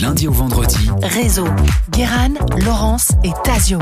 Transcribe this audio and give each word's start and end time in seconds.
lundi 0.00 0.28
au 0.28 0.32
vendredi. 0.32 0.90
Réseau, 1.02 1.46
Guéran, 1.90 2.34
Laurence 2.64 3.10
et 3.24 3.30
Tazio. 3.44 3.78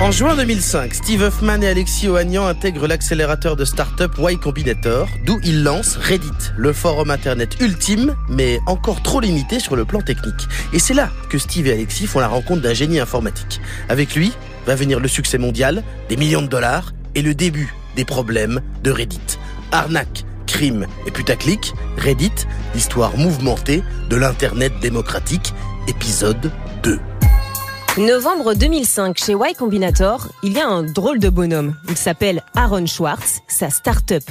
En 0.00 0.10
juin 0.10 0.34
2005, 0.34 0.94
Steve 0.94 1.22
Huffman 1.22 1.62
et 1.62 1.68
Alexis 1.68 2.08
Ohanian 2.08 2.46
intègrent 2.46 2.86
l'accélérateur 2.86 3.54
de 3.54 3.64
start-up 3.64 4.12
Y 4.18 4.38
Combinator, 4.40 5.08
d'où 5.26 5.38
ils 5.44 5.62
lancent 5.62 5.96
Reddit, 5.96 6.30
le 6.56 6.72
forum 6.72 7.10
internet 7.10 7.60
ultime, 7.60 8.16
mais 8.28 8.58
encore 8.66 9.02
trop 9.02 9.20
limité 9.20 9.60
sur 9.60 9.76
le 9.76 9.84
plan 9.84 10.00
technique. 10.00 10.48
Et 10.72 10.78
c'est 10.78 10.94
là 10.94 11.10
que 11.28 11.38
Steve 11.38 11.66
et 11.68 11.72
Alexis 11.72 12.06
font 12.06 12.20
la 12.20 12.28
rencontre 12.28 12.62
d'un 12.62 12.74
génie 12.74 12.98
informatique. 12.98 13.60
Avec 13.88 14.14
lui 14.14 14.32
va 14.66 14.74
venir 14.74 15.00
le 15.00 15.08
succès 15.08 15.38
mondial, 15.38 15.82
des 16.08 16.16
millions 16.16 16.42
de 16.42 16.48
dollars 16.48 16.92
et 17.14 17.22
le 17.22 17.34
début 17.34 17.74
des 17.94 18.04
problèmes 18.04 18.60
de 18.82 18.90
Reddit. 18.90 19.38
Arnaque, 19.70 20.24
crime 20.52 20.86
et 21.06 21.10
putaclic, 21.10 21.72
Reddit, 21.96 22.46
l'histoire 22.74 23.16
mouvementée 23.16 23.82
de 24.10 24.16
l'Internet 24.16 24.72
démocratique, 24.80 25.54
épisode 25.88 26.52
2. 26.82 27.00
Novembre 27.98 28.54
2005, 28.54 29.18
chez 29.18 29.32
Y 29.34 29.54
Combinator, 29.54 30.28
il 30.42 30.54
y 30.54 30.60
a 30.60 30.66
un 30.66 30.82
drôle 30.82 31.18
de 31.18 31.28
bonhomme. 31.28 31.76
Il 31.90 31.96
s'appelle 31.98 32.42
Aaron 32.54 32.86
Schwartz. 32.86 33.40
Sa 33.48 33.68
start-up 33.68 34.22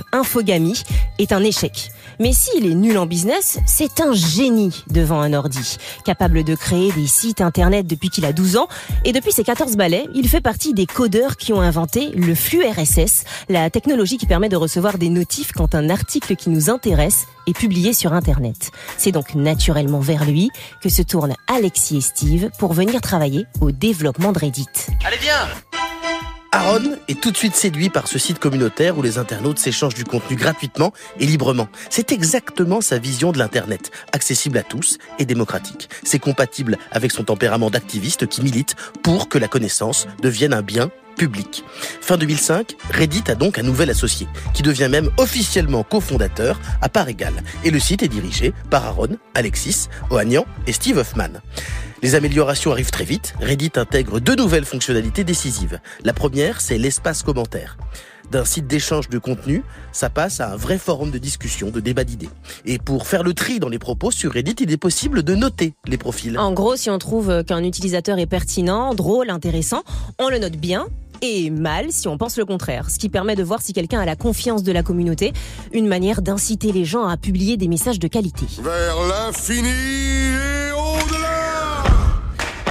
est 1.20 1.32
un 1.32 1.44
échec. 1.44 1.92
Mais 2.20 2.34
s'il 2.34 2.66
est 2.66 2.74
nul 2.74 2.98
en 2.98 3.06
business, 3.06 3.60
c'est 3.68 4.02
un 4.02 4.14
génie 4.14 4.84
devant 4.90 5.22
un 5.22 5.34
ordi. 5.34 5.78
Capable 6.06 6.44
de 6.44 6.56
créer 6.56 6.92
des 6.94 7.06
sites 7.06 7.40
internet 7.40 7.86
depuis 7.86 8.10
qu'il 8.10 8.26
a 8.26 8.34
12 8.34 8.58
ans. 8.58 8.68
Et 9.06 9.12
depuis 9.12 9.32
ses 9.32 9.44
14 9.44 9.78
balais, 9.78 10.08
il 10.16 10.28
fait 10.28 10.42
partie 10.42 10.74
des 10.74 10.88
codeurs 10.88 11.38
qui 11.38 11.54
ont 11.54 11.62
inventé 11.62 12.10
le 12.16 12.34
flux 12.34 12.64
RSS, 12.64 13.26
la 13.48 13.70
technologie 13.70 14.18
qui 14.18 14.26
permet 14.26 14.50
de 14.50 14.58
recevoir 14.58 14.98
des 14.98 15.10
notifs 15.10 15.52
quand 15.52 15.76
un 15.76 15.92
article 15.92 16.36
qui 16.36 16.50
nous 16.50 16.72
intéresse 16.72 17.26
est 17.48 17.58
publié 17.58 17.94
sur 17.94 18.14
Internet. 18.14 18.72
C'est 18.98 19.12
donc 19.12 19.36
naturellement 19.36 20.00
vers 20.00 20.26
lui 20.26 20.50
que 20.82 20.90
se 20.90 21.02
tournent 21.02 21.36
Alexis 21.48 21.98
et 21.98 22.02
Steve 22.02 22.50
pour 22.60 22.74
venir 22.74 23.02
travailler 23.02 23.46
au 23.60 23.72
développement 23.72 24.32
de 24.32 24.40
Reddit. 24.40 24.68
Allez 25.06 25.18
viens 25.18 25.48
Aaron 26.54 26.98
est 27.08 27.20
tout 27.20 27.32
de 27.32 27.38
suite 27.38 27.56
séduit 27.56 27.90
par 27.90 28.10
ce 28.10 28.20
site 28.20 28.38
communautaire 28.38 28.98
où 28.98 29.02
les 29.02 29.18
internautes 29.18 29.58
s'échangent 29.58 29.94
du 29.94 30.04
contenu 30.04 30.36
gratuitement 30.36 30.92
et 31.18 31.26
librement. 31.26 31.70
C'est 31.90 32.12
exactement 32.12 32.82
sa 32.82 32.98
vision 32.98 33.32
de 33.32 33.38
l'Internet, 33.38 33.90
accessible 34.12 34.58
à 34.58 34.64
tous 34.64 34.98
et 35.18 35.26
démocratique. 35.26 35.90
C'est 36.04 36.20
compatible 36.20 36.78
avec 36.92 37.12
son 37.12 37.24
tempérament 37.24 37.70
d'activiste 37.70 38.28
qui 38.28 38.42
milite 38.42 38.76
pour 39.02 39.30
que 39.30 39.38
la 39.38 39.48
connaissance 39.48 40.08
devienne 40.22 40.54
un 40.54 40.62
bien 40.62 40.92
public. 41.16 41.64
Fin 42.02 42.18
2005, 42.18 42.76
Reddit 42.92 43.24
a 43.28 43.36
donc 43.36 43.60
un 43.60 43.64
nouvel 43.64 43.90
associé, 43.90 44.28
qui 44.54 44.64
devient 44.64 44.90
même 44.90 45.10
officiellement 45.18 45.84
cofondateur 45.84 46.60
à 46.82 46.90
part 46.90 47.10
égale. 47.10 47.44
Et 47.64 47.72
le 47.72 47.80
site 47.80 48.04
est 48.04 48.08
dirigé 48.08 48.54
par 48.70 48.86
Aaron, 48.86 49.18
Alexis, 49.34 49.88
Ohanian 50.10 50.46
et 50.68 50.74
Steve 50.74 50.98
Hoffman. 50.98 51.42
Les 52.02 52.16
améliorations 52.16 52.72
arrivent 52.72 52.92
très 52.92 53.04
vite. 53.04 53.36
Reddit 53.40 53.74
intègre 53.76 54.20
deux 54.20 54.36
nouvelles 54.36 54.66
fonctionnalités 54.66 55.24
décisives. 55.24 55.80
La 56.04 56.14
première, 56.14 56.60
c'est 56.60 56.80
l'espace 56.80 57.22
commentaire. 57.22 57.78
D'un 58.32 58.46
site 58.46 58.66
d'échange 58.66 59.10
de 59.10 59.18
contenu, 59.18 59.62
ça 59.92 60.10
passe 60.10 60.40
à 60.40 60.54
un 60.54 60.56
vrai 60.56 60.78
forum 60.78 61.12
de 61.12 61.18
discussion, 61.18 61.70
de 61.70 61.82
débat 61.82 62.06
d'idées. 62.06 62.30
Et 62.66 62.78
pour 62.78 63.06
faire 63.06 63.24
le 63.24 63.34
tri 63.34 63.60
dans 63.60 63.68
les 63.68 63.78
propos 63.78 64.10
sur 64.10 64.32
Reddit, 64.32 64.56
il 64.62 64.72
est 64.72 64.78
possible 64.78 65.22
de 65.22 65.36
noter 65.36 65.74
les 65.86 65.98
profils. 65.98 66.40
En 66.40 66.54
gros, 66.54 66.78
si 66.78 66.90
on 66.90 66.98
trouve 66.98 67.44
qu'un 67.44 67.62
utilisateur 67.62 68.20
est 68.20 68.28
pertinent, 68.28 68.96
drôle, 68.96 69.30
intéressant, 69.32 69.84
on 70.18 70.30
le 70.30 70.40
note 70.40 70.56
bien 70.56 70.88
et 71.22 71.50
mal 71.50 71.88
si 71.90 72.08
on 72.08 72.18
pense 72.18 72.38
le 72.38 72.46
contraire, 72.46 72.90
ce 72.90 73.00
qui 73.00 73.10
permet 73.10 73.36
de 73.36 73.44
voir 73.44 73.62
si 73.62 73.74
quelqu'un 73.74 74.00
a 74.00 74.06
la 74.06 74.16
confiance 74.16 74.64
de 74.64 74.72
la 74.72 74.82
communauté, 74.82 75.34
une 75.74 75.88
manière 75.88 76.22
d'inciter 76.22 76.72
les 76.72 76.86
gens 76.86 77.06
à 77.06 77.18
publier 77.18 77.58
des 77.58 77.68
messages 77.68 78.00
de 78.00 78.08
qualité. 78.08 78.46
Vers 78.64 78.96
l'infini 79.10 79.70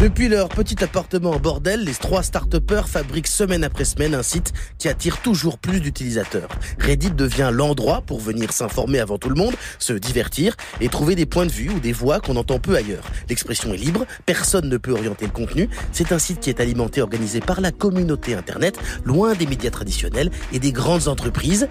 Depuis 0.01 0.29
leur 0.31 0.49
petit 0.49 0.83
appartement 0.83 1.33
en 1.33 1.39
bordel, 1.39 1.85
les 1.85 1.93
trois 1.93 2.23
start 2.23 2.57
fabriquent 2.87 3.27
semaine 3.27 3.63
après 3.65 3.85
semaine 3.85 4.15
un 4.15 4.23
site 4.23 4.55
qui 4.79 4.89
attire 4.89 5.21
toujours 5.21 5.59
plus 5.59 5.79
d'utilisateurs. 5.79 6.49
Reddit 6.79 7.11
devient 7.11 7.51
l'endroit 7.53 8.01
pour 8.01 8.19
venir 8.19 8.51
s'informer 8.51 8.99
avant 8.99 9.19
tout 9.19 9.29
le 9.29 9.35
monde, 9.35 9.55
se 9.79 9.93
divertir 9.93 10.57
et 10.81 10.89
trouver 10.89 11.17
des 11.17 11.27
points 11.27 11.45
de 11.45 11.53
vue 11.53 11.69
ou 11.69 11.81
des 11.81 11.93
voix 11.93 12.19
qu'on 12.19 12.37
entend 12.37 12.59
peu 12.59 12.77
ailleurs. 12.77 13.05
L'expression 13.29 13.75
est 13.75 13.77
libre, 13.77 14.07
personne 14.25 14.71
ne 14.71 14.79
peut 14.79 14.93
orienter 14.93 15.27
le 15.27 15.33
contenu. 15.33 15.69
C'est 15.93 16.13
un 16.13 16.19
site 16.19 16.41
qui 16.41 16.49
est 16.49 16.61
alimenté, 16.61 17.03
organisé 17.03 17.41
par 17.41 17.61
la 17.61 17.71
communauté 17.71 18.35
Internet, 18.35 18.79
loin 19.05 19.35
des 19.35 19.47
médias 19.47 19.71
traditionnels 19.71 20.31
et 20.55 20.61
des 20.61 20.73
grandes 20.73 21.09
entreprises. 21.09 21.69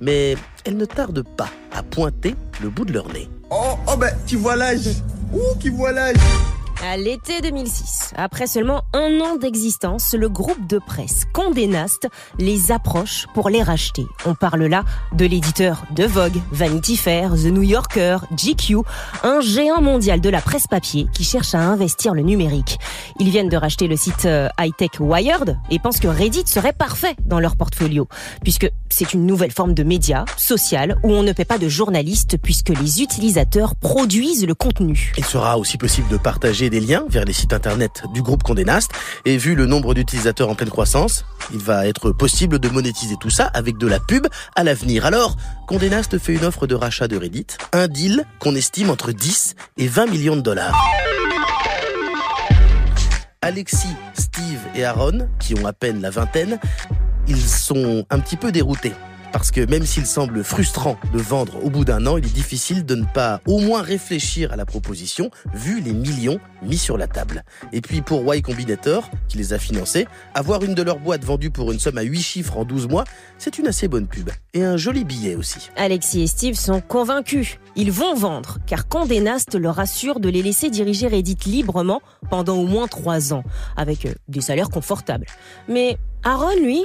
Mais 0.00 0.34
elles 0.64 0.78
ne 0.78 0.86
tardent 0.86 1.24
pas 1.36 1.50
à 1.74 1.82
pointer 1.82 2.36
le 2.62 2.70
bout 2.70 2.86
de 2.86 2.94
leur 2.94 3.12
nez. 3.12 3.28
Oh, 3.50 3.74
oh 3.86 3.98
ben, 3.98 4.16
qui 4.26 4.36
voit 4.36 4.56
l'âge 4.56 4.88
Ouh, 5.34 5.58
qui 5.60 5.68
voit 5.68 5.92
l'âge 5.92 6.16
À 6.84 6.98
l'été 6.98 7.40
2006, 7.40 8.12
après 8.16 8.46
seulement 8.46 8.82
un 8.92 9.20
an 9.20 9.36
d'existence, 9.36 10.14
le 10.16 10.28
groupe 10.28 10.66
de 10.66 10.78
presse 10.78 11.22
Condé 11.32 11.66
Nast 11.66 12.06
les 12.38 12.70
approche 12.70 13.26
pour 13.32 13.48
les 13.48 13.62
racheter. 13.62 14.04
On 14.26 14.34
parle 14.34 14.64
là 14.64 14.84
de 15.12 15.24
l'éditeur 15.24 15.84
de 15.92 16.04
Vogue, 16.04 16.36
Vanity 16.52 16.96
Fair, 16.96 17.32
The 17.32 17.46
New 17.46 17.62
Yorker, 17.62 18.18
GQ, 18.36 18.76
un 19.22 19.40
géant 19.40 19.80
mondial 19.80 20.20
de 20.20 20.28
la 20.28 20.42
presse 20.42 20.66
papier 20.66 21.06
qui 21.14 21.24
cherche 21.24 21.54
à 21.54 21.60
investir 21.60 22.12
le 22.12 22.22
numérique. 22.22 22.78
Ils 23.18 23.30
viennent 23.30 23.48
de 23.48 23.56
racheter 23.56 23.88
le 23.88 23.96
site 23.96 24.26
euh, 24.26 24.48
high-tech 24.60 25.00
Wired 25.00 25.58
et 25.70 25.78
pensent 25.78 25.98
que 25.98 26.08
Reddit 26.08 26.46
serait 26.46 26.74
parfait 26.74 27.16
dans 27.24 27.40
leur 27.40 27.56
portfolio, 27.56 28.06
puisque 28.42 28.70
c'est 28.90 29.14
une 29.14 29.26
nouvelle 29.26 29.50
forme 29.50 29.72
de 29.72 29.82
média 29.82 30.26
social 30.36 30.98
où 31.02 31.12
on 31.12 31.22
ne 31.22 31.32
paie 31.32 31.44
pas 31.44 31.58
de 31.58 31.68
journalistes 31.68 32.36
puisque 32.42 32.68
les 32.68 33.02
utilisateurs 33.02 33.76
produisent 33.76 34.46
le 34.46 34.54
contenu. 34.54 35.12
Il 35.16 35.24
sera 35.24 35.58
aussi 35.58 35.78
possible 35.78 36.08
de 36.08 36.16
partager 36.18 36.65
des 36.70 36.80
liens 36.80 37.04
vers 37.08 37.24
les 37.24 37.32
sites 37.32 37.52
internet 37.52 38.02
du 38.12 38.22
groupe 38.22 38.42
Condé 38.42 38.64
Nast. 38.64 38.90
Et 39.24 39.36
vu 39.36 39.54
le 39.54 39.66
nombre 39.66 39.94
d'utilisateurs 39.94 40.48
en 40.48 40.54
pleine 40.54 40.70
croissance, 40.70 41.24
il 41.52 41.58
va 41.58 41.86
être 41.86 42.10
possible 42.10 42.58
de 42.58 42.68
monétiser 42.68 43.16
tout 43.20 43.30
ça 43.30 43.50
avec 43.54 43.78
de 43.78 43.86
la 43.86 44.00
pub 44.00 44.26
à 44.54 44.64
l'avenir. 44.64 45.06
Alors, 45.06 45.36
Condé 45.66 45.90
Nast 45.90 46.18
fait 46.18 46.34
une 46.34 46.44
offre 46.44 46.66
de 46.66 46.74
rachat 46.74 47.08
de 47.08 47.16
Reddit, 47.16 47.46
un 47.72 47.88
deal 47.88 48.24
qu'on 48.38 48.54
estime 48.54 48.90
entre 48.90 49.12
10 49.12 49.54
et 49.76 49.88
20 49.88 50.06
millions 50.06 50.36
de 50.36 50.42
dollars. 50.42 50.74
Alexis, 53.42 53.94
Steve 54.14 54.60
et 54.74 54.84
Aaron, 54.84 55.28
qui 55.38 55.54
ont 55.54 55.66
à 55.66 55.72
peine 55.72 56.00
la 56.00 56.10
vingtaine, 56.10 56.58
ils 57.28 57.40
sont 57.40 58.04
un 58.10 58.18
petit 58.18 58.36
peu 58.36 58.50
déroutés. 58.50 58.92
Parce 59.32 59.50
que 59.50 59.60
même 59.66 59.84
s'il 59.84 60.06
semble 60.06 60.42
frustrant 60.42 60.98
de 61.12 61.18
vendre 61.18 61.64
au 61.64 61.70
bout 61.70 61.84
d'un 61.84 62.06
an, 62.06 62.16
il 62.16 62.26
est 62.26 62.34
difficile 62.34 62.84
de 62.84 62.94
ne 62.94 63.04
pas 63.04 63.40
au 63.46 63.58
moins 63.60 63.82
réfléchir 63.82 64.52
à 64.52 64.56
la 64.56 64.66
proposition, 64.66 65.30
vu 65.54 65.80
les 65.80 65.92
millions 65.92 66.38
mis 66.62 66.78
sur 66.78 66.96
la 66.96 67.06
table. 67.06 67.44
Et 67.72 67.80
puis 67.80 68.02
pour 68.02 68.34
Y 68.34 68.42
Combinator, 68.42 69.10
qui 69.28 69.38
les 69.38 69.52
a 69.52 69.58
financés, 69.58 70.06
avoir 70.34 70.62
une 70.62 70.74
de 70.74 70.82
leurs 70.82 70.98
boîtes 70.98 71.24
vendue 71.24 71.50
pour 71.50 71.72
une 71.72 71.78
somme 71.78 71.98
à 71.98 72.02
8 72.02 72.20
chiffres 72.20 72.56
en 72.56 72.64
12 72.64 72.88
mois, 72.88 73.04
c'est 73.38 73.58
une 73.58 73.66
assez 73.66 73.88
bonne 73.88 74.06
pub. 74.06 74.30
Et 74.54 74.64
un 74.64 74.76
joli 74.76 75.04
billet 75.04 75.34
aussi. 75.34 75.70
Alexis 75.76 76.22
et 76.22 76.26
Steve 76.26 76.54
sont 76.54 76.80
convaincus. 76.80 77.58
Ils 77.74 77.92
vont 77.92 78.14
vendre, 78.14 78.58
car 78.66 78.88
Condé 78.88 79.20
Nast 79.20 79.54
leur 79.54 79.78
assure 79.78 80.20
de 80.20 80.28
les 80.28 80.42
laisser 80.42 80.70
diriger 80.70 81.08
Reddit 81.08 81.36
librement 81.46 82.00
pendant 82.30 82.56
au 82.56 82.66
moins 82.66 82.86
3 82.86 83.34
ans, 83.34 83.44
avec 83.76 84.06
euh, 84.06 84.14
des 84.28 84.40
salaires 84.40 84.70
confortables. 84.70 85.26
Mais 85.68 85.98
Aaron, 86.26 86.56
lui, 86.60 86.84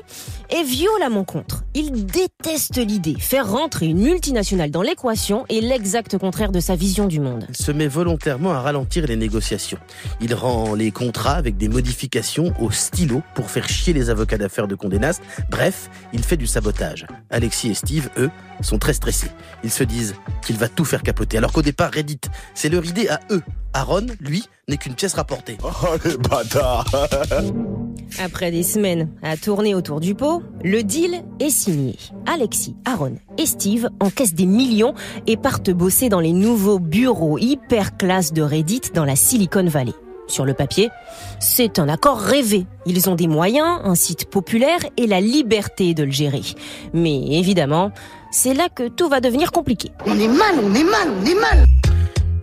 est 0.52 0.62
violemment 0.62 1.24
contre. 1.24 1.63
Il 1.74 2.06
déteste 2.06 2.78
l'idée. 2.78 3.16
Faire 3.19 3.50
rentrer 3.50 3.88
une 3.88 3.97
multinationale 3.97 4.69
dans 4.69 4.84
l'équation 4.84 5.47
est 5.50 5.62
l'exact 5.62 6.19
contraire 6.19 6.52
de 6.52 6.59
sa 6.59 6.75
vision 6.75 7.07
du 7.07 7.19
monde. 7.19 7.47
Il 7.50 7.57
se 7.57 7.72
met 7.72 7.88
volontairement 7.88 8.51
à 8.51 8.62
ralentir 8.62 9.07
les 9.07 9.16
négociations. 9.16 9.80
Il 10.19 10.35
rend 10.35 10.75
les 10.75 10.91
contrats 10.91 11.34
avec 11.34 11.57
des 11.57 11.69
modifications 11.69 12.53
au 12.59 12.69
stylo 12.69 13.24
pour 13.34 13.50
faire 13.50 13.68
chier 13.68 13.94
les 13.94 14.12
avocats 14.12 14.38
d'affaires 14.38 14.68
de 14.68 14.75
Condé 14.75 15.00
Nast. 15.00 15.24
Bref, 15.50 15.90
il 16.13 16.24
fait 16.24 16.38
du 16.38 16.46
sabotage. 16.46 17.07
Alexis 17.31 17.72
et 17.72 17.74
Steve, 17.74 18.12
eux, 18.18 18.30
sont 18.62 18.78
très 18.78 18.94
stressés. 18.94 19.31
Ils 19.63 19.72
se 19.72 19.84
disent 19.84 20.13
qu'il 20.46 20.57
va 20.57 20.68
tout 20.68 20.85
faire 20.85 21.01
capoter. 21.01 21.40
Alors 21.40 21.51
qu'au 21.51 21.63
départ, 21.63 21.90
Reddit, 21.91 22.22
c'est 22.53 22.69
leur 22.69 22.85
idée 22.85 23.07
à 23.07 23.19
eux. 23.31 23.41
Aaron, 23.74 24.06
lui, 24.19 24.44
n'est 24.71 24.77
qu'une 24.77 24.95
pièce 24.95 25.13
rapportée. 25.13 25.57
Oh 25.63 25.95
les 26.06 26.18
bâtards 26.18 26.85
Après 28.19 28.51
des 28.51 28.63
semaines 28.63 29.09
à 29.21 29.35
tourner 29.35 29.75
autour 29.75 30.00
du 30.00 30.15
pot, 30.15 30.41
le 30.63 30.81
deal 30.81 31.23
est 31.39 31.50
signé. 31.50 31.97
Alexis, 32.25 32.75
Aaron 32.85 33.18
et 33.38 33.45
Steve 33.45 33.89
encaissent 34.00 34.33
des 34.33 34.45
millions 34.45 34.94
et 35.27 35.35
partent 35.35 35.71
bosser 35.71 36.07
dans 36.07 36.21
les 36.21 36.31
nouveaux 36.31 36.79
bureaux 36.79 37.38
hyper 37.38 37.97
classe 37.97 38.31
de 38.31 38.41
Reddit 38.41 38.81
dans 38.94 39.06
la 39.06 39.18
Silicon 39.18 39.65
Valley. 39.65 39.94
Sur 40.27 40.45
le 40.45 40.53
papier, 40.53 40.89
c'est 41.41 41.77
un 41.77 41.89
accord 41.89 42.19
rêvé. 42.19 42.65
Ils 42.85 43.09
ont 43.09 43.15
des 43.15 43.27
moyens, 43.27 43.81
un 43.83 43.95
site 43.95 44.29
populaire 44.29 44.79
et 44.95 45.06
la 45.06 45.19
liberté 45.19 45.94
de 45.94 46.03
le 46.03 46.12
gérer. 46.12 46.44
Mais 46.94 47.38
évidemment, 47.38 47.91
c'est 48.31 48.53
là 48.53 48.69
que 48.73 48.88
tout 48.88 49.09
va 49.09 49.19
devenir 49.19 49.51
compliqué. 49.51 49.91
On 50.06 50.18
est 50.18 50.29
mal, 50.29 50.56
on 50.63 50.73
est 50.73 50.85
mal, 50.85 51.09
on 51.21 51.25
est 51.25 51.35
mal 51.35 51.65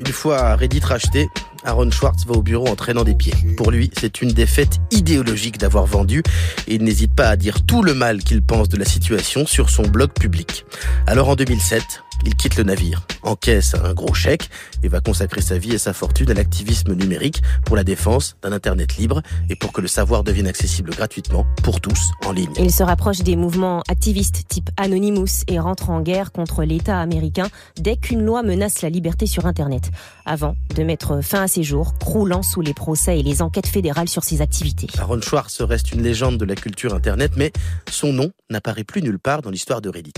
Une 0.01 0.13
fois 0.13 0.57
Reddit 0.57 0.81
racheté, 0.81 1.29
Aaron 1.65 1.91
Schwartz 1.91 2.25
va 2.27 2.35
au 2.35 2.43
bureau 2.43 2.69
en 2.69 2.77
traînant 2.77 3.05
des 3.05 3.15
pieds. 3.15 3.35
Pour 3.57 3.71
lui, 3.71 3.91
c'est 3.99 4.23
une 4.23 4.33
défaite 4.33 4.79
idéologique 4.91 5.59
d'avoir 5.59 5.87
vendu 5.87 6.23
et 6.67 6.75
il 6.75 6.85
n'hésite 6.85 7.15
pas 7.15 7.29
à 7.29 7.37
dire 7.37 7.65
tout 7.65 7.83
le 7.83 7.95
mal 7.95 8.23
qu'il 8.23 8.43
pense 8.43 8.69
de 8.69 8.77
la 8.77 8.85
situation 8.85 9.47
sur 9.47 9.71
son 9.71 9.83
blog 9.83 10.11
public. 10.13 10.65
Alors 11.07 11.29
en 11.29 11.37
2007, 11.37 11.83
il 12.25 12.35
quitte 12.35 12.57
le 12.57 12.65
navire, 12.65 13.03
encaisse 13.23 13.75
un 13.75 13.95
gros 13.95 14.15
chèque 14.15 14.51
et 14.83 14.89
va 14.89 15.01
consacrer 15.01 15.41
sa 15.41 15.59
vie 15.59 15.73
et 15.73 15.79
sa 15.79 15.93
fortune 15.93 16.31
à 16.31 16.35
l'activisme 16.35 16.95
numérique 16.95 17.43
pour 17.65 17.77
la 17.77 17.85
défense 17.85 18.37
d'un 18.43 18.53
Internet 18.53 18.97
libre 18.97 19.23
et 19.49 19.57
pour 19.57 19.73
que 19.73 19.81
le 19.81 19.89
savoir 19.89 20.25
devienne 20.25 20.47
accessible 20.47 20.91
gratuitement 20.91 21.47
pour 21.63 21.81
tous 21.81 21.99
en 22.25 22.33
ligne. 22.33 22.53
Il 22.59 22.73
se 22.73 22.83
rapproche 22.83 23.19
des 23.19 23.37
mouvements 23.37 23.83
activistes 23.89 24.49
type 24.49 24.71
Anonymous 24.77 25.45
et 25.47 25.59
rentre 25.59 25.91
en 25.91 26.01
guerre 26.01 26.33
contre 26.33 26.65
l'État 26.65 27.01
américain 27.01 27.49
dès 27.81 27.97
qu'une 27.97 28.23
loi 28.23 28.43
menace 28.43 28.83
la 28.83 28.91
liberté 28.91 29.27
sur 29.27 29.47
Internet, 29.47 29.91
avant 30.27 30.57
de 30.75 30.83
mettre 30.83 31.23
fin 31.23 31.43
à 31.43 31.49
ses 31.49 31.63
jours, 31.63 31.95
croulant 31.99 32.43
sous 32.43 32.61
les 32.61 32.75
procès 32.75 33.19
et 33.19 33.23
les 33.23 33.43
enquêtes 33.43 33.67
fédérales 33.67 34.09
sur 34.09 34.25
ses 34.25 34.41
activités. 34.41 34.89
Aaron 34.99 35.21
Schwartz 35.21 35.61
reste 35.61 35.93
une 35.93 36.03
légende 36.03 36.39
de 36.39 36.45
la 36.45 36.55
culture 36.55 36.95
Internet, 36.95 37.33
mais 37.37 37.53
son 37.91 38.13
nom 38.13 38.31
n'apparaît 38.51 38.85
plus 38.85 39.03
nulle 39.03 39.19
part 39.19 39.43
dans 39.43 39.51
l'histoire 39.51 39.81
de 39.81 39.89
Reddit. 39.89 40.13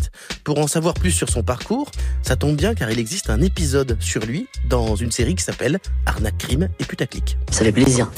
Pour 0.44 0.58
en 0.58 0.66
savoir 0.66 0.94
plus 0.94 1.10
sur 1.10 1.28
son 1.28 1.42
parcours, 1.42 1.89
ça 2.22 2.36
tombe 2.36 2.56
bien 2.56 2.74
car 2.74 2.90
il 2.90 2.98
existe 2.98 3.30
un 3.30 3.40
épisode 3.40 3.96
sur 4.00 4.24
lui 4.24 4.48
dans 4.68 4.96
une 4.96 5.10
série 5.10 5.34
qui 5.34 5.44
s'appelle 5.44 5.78
Arnaque, 6.06 6.38
crime 6.38 6.68
et 6.78 6.84
putaclic. 6.84 7.36
Ça 7.50 7.64
fait 7.64 7.72
plaisir. 7.72 8.10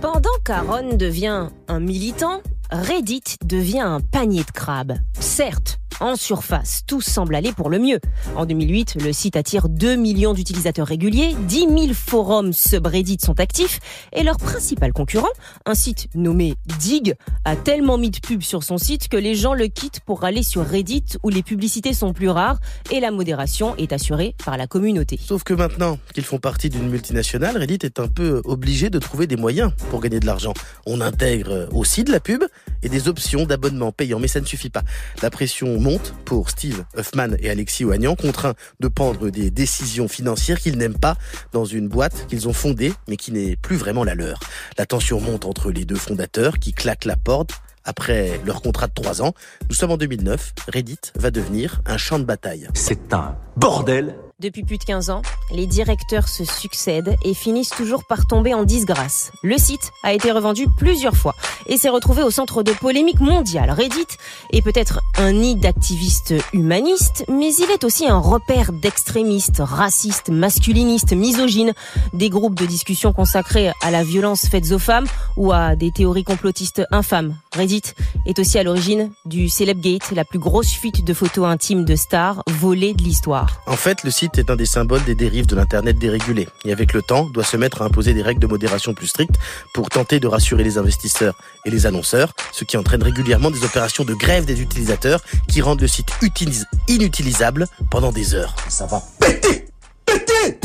Pendant 0.00 0.30
qu'Aaron 0.44 0.96
devient 0.96 1.48
un 1.68 1.80
militant, 1.80 2.42
Reddit 2.70 3.36
devient 3.44 3.80
un 3.80 4.00
panier 4.00 4.44
de 4.44 4.50
crabes. 4.50 4.98
Certes, 5.18 5.78
en 6.00 6.16
surface, 6.16 6.82
tout 6.86 7.00
semble 7.00 7.34
aller 7.34 7.52
pour 7.52 7.70
le 7.70 7.78
mieux. 7.78 8.00
En 8.36 8.46
2008, 8.46 8.96
le 9.02 9.12
site 9.12 9.36
attire 9.36 9.68
2 9.68 9.96
millions 9.96 10.32
d'utilisateurs 10.32 10.86
réguliers, 10.86 11.34
10 11.46 11.60
000 11.60 11.78
forums 11.94 12.52
subreddit 12.52 13.18
sont 13.24 13.40
actifs 13.40 13.80
et 14.12 14.22
leur 14.22 14.36
principal 14.36 14.92
concurrent, 14.92 15.28
un 15.66 15.74
site 15.74 16.08
nommé 16.14 16.54
Dig, 16.78 17.14
a 17.44 17.56
tellement 17.56 17.98
mis 17.98 18.10
de 18.10 18.18
pubs 18.18 18.42
sur 18.42 18.62
son 18.62 18.78
site 18.78 19.08
que 19.08 19.16
les 19.16 19.34
gens 19.34 19.54
le 19.54 19.66
quittent 19.66 20.00
pour 20.00 20.24
aller 20.24 20.42
sur 20.42 20.66
Reddit 20.66 21.04
où 21.22 21.28
les 21.28 21.42
publicités 21.42 21.94
sont 21.94 22.12
plus 22.12 22.28
rares 22.28 22.58
et 22.90 23.00
la 23.00 23.10
modération 23.10 23.76
est 23.76 23.92
assurée 23.92 24.34
par 24.44 24.56
la 24.56 24.66
communauté. 24.66 25.18
Sauf 25.22 25.44
que 25.44 25.54
maintenant 25.54 25.98
qu'ils 26.12 26.24
font 26.24 26.38
partie 26.38 26.68
d'une 26.68 26.88
multinationale, 26.88 27.56
Reddit 27.56 27.78
est 27.82 28.00
un 28.00 28.08
peu 28.08 28.42
obligé 28.44 28.90
de 28.90 28.98
trouver 28.98 29.26
des 29.26 29.36
moyens 29.36 29.72
pour 29.90 30.00
gagner 30.00 30.20
de 30.20 30.26
l'argent. 30.26 30.54
On 30.86 31.00
intègre 31.00 31.68
aussi 31.72 32.04
de 32.04 32.12
la 32.12 32.20
pub 32.20 32.44
et 32.84 32.88
des 32.88 33.08
options 33.08 33.46
d'abonnement 33.46 33.90
payant, 33.90 34.20
mais 34.20 34.28
ça 34.28 34.40
ne 34.40 34.46
suffit 34.46 34.70
pas. 34.70 34.82
La 35.22 35.30
pression 35.30 35.80
monte 35.80 36.14
pour 36.24 36.50
Steve 36.50 36.84
Huffman 36.96 37.36
et 37.40 37.50
Alexis 37.50 37.84
Oignan, 37.84 38.14
contraints 38.14 38.54
de 38.80 38.88
prendre 38.88 39.30
des 39.30 39.50
décisions 39.50 40.06
financières 40.06 40.60
qu'ils 40.60 40.78
n'aiment 40.78 40.98
pas 40.98 41.16
dans 41.52 41.64
une 41.64 41.88
boîte 41.88 42.26
qu'ils 42.28 42.48
ont 42.48 42.52
fondée, 42.52 42.92
mais 43.08 43.16
qui 43.16 43.32
n'est 43.32 43.56
plus 43.56 43.76
vraiment 43.76 44.04
la 44.04 44.14
leur. 44.14 44.38
La 44.78 44.86
tension 44.86 45.20
monte 45.20 45.44
entre 45.44 45.70
les 45.70 45.84
deux 45.84 45.96
fondateurs 45.96 46.58
qui 46.58 46.72
claquent 46.72 47.06
la 47.06 47.16
porte 47.16 47.50
après 47.84 48.40
leur 48.44 48.62
contrat 48.62 48.86
de 48.86 48.94
trois 48.94 49.22
ans. 49.22 49.34
Nous 49.68 49.74
sommes 49.74 49.90
en 49.90 49.96
2009. 49.96 50.54
Reddit 50.68 50.98
va 51.16 51.30
devenir 51.30 51.82
un 51.86 51.96
champ 51.96 52.18
de 52.18 52.24
bataille. 52.24 52.68
C'est 52.74 53.12
un 53.12 53.36
bordel 53.56 54.14
depuis 54.44 54.62
plus 54.62 54.76
de 54.76 54.84
15 54.84 55.08
ans, 55.08 55.22
les 55.50 55.66
directeurs 55.66 56.28
se 56.28 56.44
succèdent 56.44 57.16
et 57.24 57.32
finissent 57.32 57.70
toujours 57.70 58.04
par 58.04 58.26
tomber 58.26 58.52
en 58.52 58.62
disgrâce. 58.62 59.32
Le 59.42 59.56
site 59.56 59.90
a 60.02 60.12
été 60.12 60.30
revendu 60.32 60.66
plusieurs 60.76 61.16
fois 61.16 61.34
et 61.66 61.78
s'est 61.78 61.88
retrouvé 61.88 62.22
au 62.22 62.30
centre 62.30 62.62
de 62.62 62.72
polémiques 62.72 63.20
mondiales. 63.20 63.70
Reddit 63.70 64.06
est 64.52 64.60
peut-être 64.60 65.00
un 65.16 65.32
nid 65.32 65.56
d'activistes 65.56 66.34
humanistes, 66.52 67.24
mais 67.28 67.54
il 67.54 67.70
est 67.70 67.84
aussi 67.84 68.06
un 68.06 68.18
repère 68.18 68.72
d'extrémistes, 68.72 69.62
racistes, 69.64 70.28
masculinistes, 70.28 71.14
misogynes, 71.14 71.72
des 72.12 72.28
groupes 72.28 72.54
de 72.54 72.66
discussion 72.66 73.14
consacrés 73.14 73.72
à 73.80 73.90
la 73.90 74.04
violence 74.04 74.46
faite 74.46 74.70
aux 74.72 74.78
femmes 74.78 75.06
ou 75.38 75.52
à 75.52 75.74
des 75.74 75.90
théories 75.90 76.24
complotistes 76.24 76.82
infâmes. 76.90 77.34
Reddit 77.54 77.82
est 78.26 78.38
aussi 78.38 78.58
à 78.58 78.62
l'origine 78.62 79.10
du 79.24 79.48
Celebgate, 79.48 80.10
la 80.12 80.24
plus 80.24 80.38
grosse 80.38 80.72
fuite 80.72 81.04
de 81.04 81.14
photos 81.14 81.46
intimes 81.46 81.84
de 81.84 81.96
stars 81.96 82.42
volées 82.48 82.94
de 82.94 83.02
l'histoire. 83.02 83.60
En 83.66 83.76
fait, 83.76 84.02
le 84.02 84.10
site 84.10 84.38
est 84.38 84.50
un 84.50 84.56
des 84.56 84.66
symboles 84.66 85.04
des 85.04 85.14
dérives 85.14 85.46
de 85.46 85.56
l'Internet 85.56 85.98
dérégulé 85.98 86.48
et 86.64 86.72
avec 86.72 86.92
le 86.92 87.02
temps 87.02 87.24
doit 87.24 87.44
se 87.44 87.56
mettre 87.56 87.82
à 87.82 87.84
imposer 87.84 88.14
des 88.14 88.22
règles 88.22 88.40
de 88.40 88.46
modération 88.46 88.94
plus 88.94 89.06
strictes 89.06 89.36
pour 89.72 89.88
tenter 89.88 90.20
de 90.20 90.26
rassurer 90.26 90.64
les 90.64 90.78
investisseurs 90.78 91.36
et 91.64 91.70
les 91.70 91.86
annonceurs, 91.86 92.32
ce 92.52 92.64
qui 92.64 92.76
entraîne 92.76 93.02
régulièrement 93.02 93.50
des 93.50 93.64
opérations 93.64 94.04
de 94.04 94.14
grève 94.14 94.44
des 94.44 94.60
utilisateurs 94.60 95.20
qui 95.48 95.60
rendent 95.60 95.80
le 95.80 95.88
site 95.88 96.08
inutilisable 96.88 97.66
pendant 97.90 98.12
des 98.12 98.34
heures. 98.34 98.54
Ça 98.68 98.86
va 98.86 99.02
péter 99.20 99.66
Péter 100.06 100.58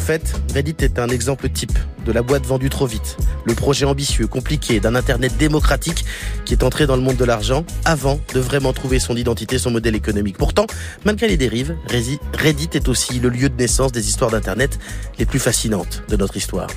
en 0.00 0.02
fait, 0.02 0.32
Reddit 0.54 0.76
est 0.78 0.98
un 0.98 1.08
exemple 1.08 1.50
type 1.50 1.78
de 2.06 2.12
la 2.12 2.22
boîte 2.22 2.46
vendue 2.46 2.70
trop 2.70 2.86
vite, 2.86 3.18
le 3.44 3.54
projet 3.54 3.84
ambitieux, 3.84 4.26
compliqué 4.26 4.80
d'un 4.80 4.94
Internet 4.94 5.36
démocratique 5.36 6.06
qui 6.46 6.54
est 6.54 6.64
entré 6.64 6.86
dans 6.86 6.96
le 6.96 7.02
monde 7.02 7.18
de 7.18 7.24
l'argent 7.26 7.66
avant 7.84 8.18
de 8.32 8.40
vraiment 8.40 8.72
trouver 8.72 8.98
son 8.98 9.14
identité, 9.14 9.58
son 9.58 9.70
modèle 9.70 9.94
économique. 9.94 10.38
Pourtant, 10.38 10.64
malgré 11.04 11.28
les 11.28 11.36
dérives, 11.36 11.76
Reddit 11.86 12.70
est 12.72 12.88
aussi 12.88 13.20
le 13.20 13.28
lieu 13.28 13.50
de 13.50 13.56
naissance 13.56 13.92
des 13.92 14.08
histoires 14.08 14.30
d'Internet 14.30 14.78
les 15.18 15.26
plus 15.26 15.38
fascinantes 15.38 16.02
de 16.08 16.16
notre 16.16 16.38
histoire 16.38 16.68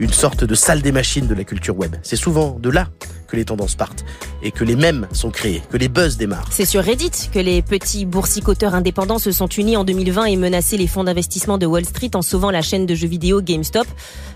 une 0.00 0.12
sorte 0.12 0.44
de 0.44 0.54
salle 0.54 0.82
des 0.82 0.92
machines 0.92 1.26
de 1.26 1.34
la 1.34 1.44
culture 1.44 1.76
web. 1.76 1.96
C'est 2.02 2.16
souvent 2.16 2.58
de 2.58 2.70
là 2.70 2.88
que 3.28 3.36
les 3.36 3.44
tendances 3.44 3.74
partent 3.74 4.04
et 4.42 4.50
que 4.50 4.64
les 4.64 4.76
mèmes 4.76 5.06
sont 5.12 5.30
créés, 5.30 5.62
que 5.70 5.76
les 5.76 5.88
buzz 5.88 6.16
démarrent. 6.16 6.48
C'est 6.50 6.64
sur 6.64 6.82
Reddit 6.82 7.30
que 7.32 7.38
les 7.38 7.62
petits 7.62 8.04
boursicoteurs 8.04 8.74
indépendants 8.74 9.18
se 9.18 9.32
sont 9.32 9.46
unis 9.46 9.76
en 9.76 9.84
2020 9.84 10.24
et 10.26 10.36
menacé 10.36 10.76
les 10.76 10.86
fonds 10.86 11.04
d'investissement 11.04 11.58
de 11.58 11.66
Wall 11.66 11.84
Street 11.84 12.10
en 12.14 12.22
sauvant 12.22 12.50
la 12.50 12.62
chaîne 12.62 12.86
de 12.86 12.94
jeux 12.94 13.08
vidéo 13.08 13.40
GameStop. 13.40 13.86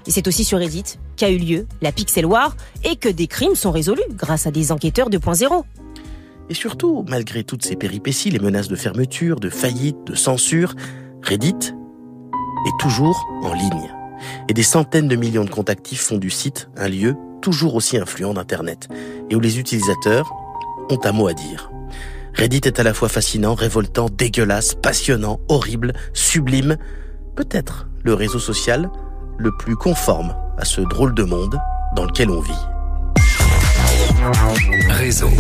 Et 0.06 0.10
c'est 0.10 0.26
aussi 0.26 0.44
sur 0.44 0.58
Reddit 0.58 0.99
qu'a 1.16 1.31
eu 1.31 1.38
lieu 1.38 1.66
la 1.82 1.93
Pixel 1.93 2.26
War 2.26 2.56
et 2.84 2.96
que 2.96 3.08
des 3.08 3.26
crimes 3.26 3.55
sont 3.55 3.70
résolus 3.70 4.02
grâce 4.14 4.46
à 4.46 4.50
des 4.50 4.72
enquêteurs 4.72 5.10
2.0. 5.10 5.64
Et 6.50 6.55
surtout, 6.55 7.05
malgré 7.08 7.44
toutes 7.44 7.64
ces 7.64 7.76
péripéties, 7.76 8.31
les 8.31 8.38
menaces 8.38 8.69
de 8.69 8.76
fermeture, 8.76 9.38
de 9.38 9.50
faillite, 9.50 9.99
de 10.06 10.14
censure, 10.14 10.75
Reddit 11.22 11.75
est 12.66 12.81
toujours 12.81 13.28
en 13.43 13.52
ligne 13.52 13.97
et 14.49 14.55
des 14.55 14.62
centaines 14.62 15.09
de 15.09 15.17
millions 15.17 15.44
de 15.44 15.50
comptes 15.50 15.70
font 15.97 16.19
du 16.19 16.31
site 16.31 16.69
un 16.76 16.88
lieu 16.88 17.17
toujours 17.41 17.75
aussi 17.75 17.97
influent 17.97 18.35
d'Internet 18.35 18.88
et 19.31 19.37
où 19.37 19.41
les 19.41 19.59
utilisateurs 19.59 20.32
ont 20.91 20.99
un 21.05 21.12
mot 21.12 21.29
à 21.29 21.35
dire. 21.35 21.70
Reddit 22.35 22.61
est 22.65 22.79
à 22.79 22.82
la 22.82 22.94
fois 22.94 23.09
fascinant, 23.09 23.55
révoltant, 23.55 24.09
dégueulasse, 24.09 24.75
passionnant, 24.75 25.41
horrible, 25.49 25.93
sublime, 26.12 26.76
peut-être 27.35 27.88
le 28.05 28.15
réseau 28.15 28.38
social 28.38 28.91
le 29.38 29.50
plus 29.59 29.76
conforme 29.76 30.35
à 30.56 30.65
ce 30.65 30.81
drôle 30.81 31.15
de 31.15 31.25
monde 31.25 31.59
dans 31.97 32.05
lequel 32.05 32.31
on 32.31 32.41
vit. 32.41 32.53
Réseau. 34.88 35.31